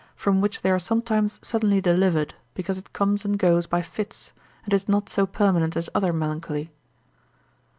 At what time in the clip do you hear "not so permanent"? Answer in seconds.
4.89-5.77